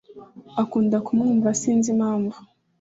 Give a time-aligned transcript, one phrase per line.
[0.63, 2.37] Akunda kumwumva sinzi impamvu